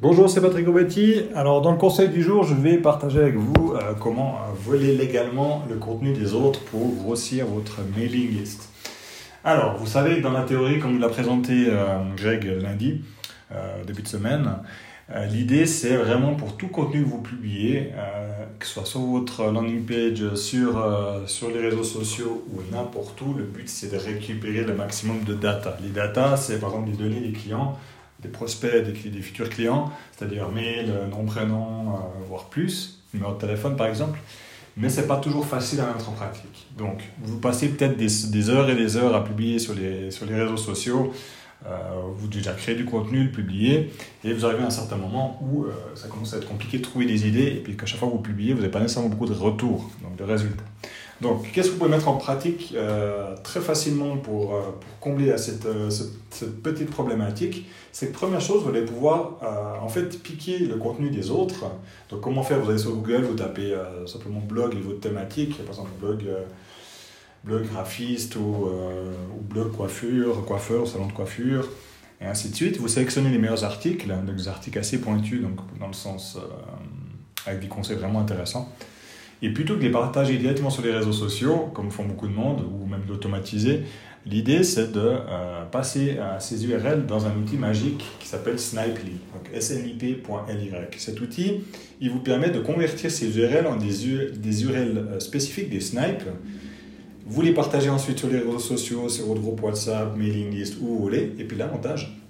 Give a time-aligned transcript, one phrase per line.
[0.00, 1.22] Bonjour, c'est Patrick Obetti.
[1.36, 4.96] Alors, dans le conseil du jour, je vais partager avec vous euh, comment euh, voler
[4.96, 8.70] légalement le contenu des autres pour grossir votre mailing list.
[9.44, 13.02] Alors, vous savez, dans la théorie, comme l'a présenté euh, Greg lundi,
[13.86, 14.50] début de semaine,
[15.30, 17.92] l'idée c'est vraiment pour tout contenu que vous publiez,
[18.58, 20.84] que ce soit sur votre landing page, sur,
[21.26, 25.34] sur les réseaux sociaux ou n'importe où, le but c'est de récupérer le maximum de
[25.34, 25.76] data.
[25.84, 27.78] Les data, c'est par exemple des données des clients
[28.24, 31.98] des prospects, des, futurs clients, c'est-à-dire mail, nom, prénom, euh,
[32.28, 34.18] voire plus, numéro de téléphone par exemple.
[34.76, 36.66] Mais ce n'est pas toujours facile à mettre en pratique.
[36.76, 41.12] Donc, vous passez peut-être des, heures et des heures à publier sur les, réseaux sociaux.
[41.66, 41.78] Euh,
[42.16, 43.92] vous déjà créé du contenu, le publier,
[44.24, 46.82] et vous arrivez à un certain moment où euh, ça commence à être compliqué de
[46.82, 49.08] trouver des idées, et puis qu'à chaque fois que vous publiez, vous n'avez pas nécessairement
[49.08, 50.64] beaucoup de retours, donc de résultats.
[51.20, 55.36] Donc, qu'est-ce que vous pouvez mettre en pratique euh, très facilement pour, euh, pour combler
[55.38, 57.66] cette, euh, cette, petite problématique?
[57.92, 59.38] C'est que première chose, vous allez pouvoir
[59.80, 61.66] en fait piquer le contenu des autres.
[62.10, 62.58] Donc, comment faire?
[62.58, 63.72] Vous allez sur Google, vous tapez
[64.06, 66.26] simplement blog et votre thématique, par exemple blog,
[67.44, 71.68] blog graphiste ou, ou, blog coiffure, coiffeur, salon de coiffure,
[72.20, 72.78] et ainsi de suite.
[72.78, 76.36] Vous sélectionnez les meilleurs articles, donc des articles assez pointus, donc dans le sens
[77.46, 78.72] avec des conseils vraiment intéressants.
[79.42, 82.32] Et plutôt que de les partager directement sur les réseaux sociaux, comme font beaucoup de
[82.32, 83.82] monde, ou même d'automatiser,
[84.26, 89.60] l'idée c'est de euh, passer ces URL dans un outil magique qui s'appelle Snipely, donc
[89.60, 90.70] snip.ly.
[90.96, 91.60] Cet outil,
[92.00, 96.24] il vous permet de convertir ces URL en des, des URL euh, spécifiques, des snipes.
[97.26, 100.86] Vous les partagez ensuite sur les réseaux sociaux, sur votre groupe WhatsApp, mailing list, où
[100.86, 101.32] vous voulez.
[101.38, 102.23] Et puis l'avantage,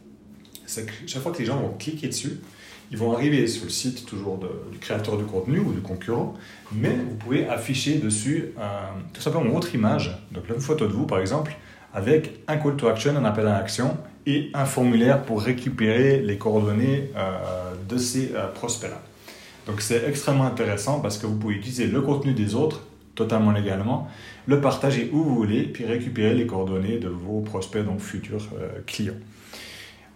[1.06, 2.41] chaque fois que les gens vont cliquer dessus,
[2.91, 4.39] ils vont arriver sur le site toujours
[4.70, 6.34] du créateur du contenu ou du concurrent,
[6.72, 8.62] mais vous pouvez afficher dessus euh,
[9.12, 11.56] tout simplement votre image, donc une photo de vous par exemple,
[11.92, 16.39] avec un call to action, un appel à l'action et un formulaire pour récupérer les
[16.39, 19.00] coordonnées euh, de ces euh, prospects-là.
[19.67, 22.83] Donc c'est extrêmement intéressant parce que vous pouvez utiliser le contenu des autres
[23.14, 24.08] totalement légalement,
[24.46, 28.48] le partager où vous voulez, puis récupérer les coordonnées de vos prospects, donc futurs
[28.86, 29.14] clients.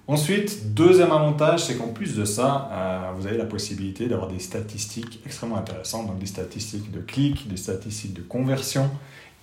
[0.09, 4.39] Ensuite, deuxième avantage, c'est qu'en plus de ça, euh, vous avez la possibilité d'avoir des
[4.39, 8.89] statistiques extrêmement intéressantes, donc des statistiques de clics, des statistiques de conversion.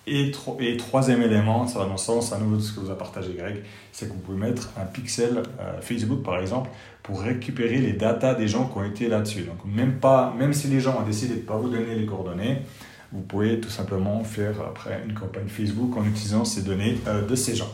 [0.07, 2.97] Et, troisième élément, ça va dans le sens à nouveau de ce que vous a
[2.97, 6.71] partagé Greg, c'est que vous pouvez mettre un pixel euh, Facebook par exemple
[7.03, 9.43] pour récupérer les datas des gens qui ont été là-dessus.
[9.43, 12.63] Donc même si les gens ont décidé de ne pas vous donner les coordonnées,
[13.11, 17.35] vous pouvez tout simplement faire après une campagne Facebook en utilisant ces données euh, de
[17.35, 17.71] ces gens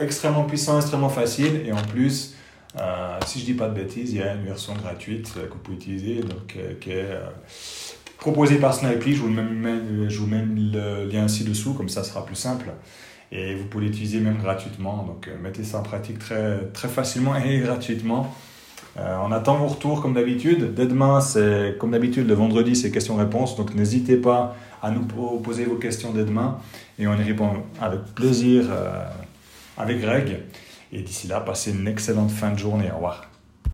[0.00, 1.62] extrêmement puissant, extrêmement facile.
[1.66, 2.34] Et en plus,
[2.80, 5.58] euh, si je dis pas de bêtises, il y a une version gratuite que vous
[5.62, 7.26] pouvez utiliser, donc, euh, qui est euh,
[8.18, 9.14] proposée par Snipely.
[9.14, 12.72] Je vous, mets, je vous mets le lien ci-dessous, comme ça sera plus simple.
[13.30, 15.04] Et vous pouvez l'utiliser même gratuitement.
[15.04, 18.32] Donc mettez ça en pratique très, très facilement et gratuitement.
[18.96, 20.74] on attend vos retours comme d'habitude.
[20.74, 23.56] Dès demain, c'est comme d'habitude, le vendredi, c'est questions-réponses.
[23.56, 26.58] Donc n'hésitez pas à nous poser vos questions dès demain
[26.98, 27.50] et on y répond
[27.80, 28.66] avec plaisir
[29.76, 30.42] avec Greg.
[30.92, 32.90] Et d'ici là, passez une excellente fin de journée.
[32.90, 33.33] Au revoir.